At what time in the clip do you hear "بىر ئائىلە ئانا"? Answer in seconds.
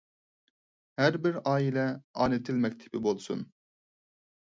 1.25-2.39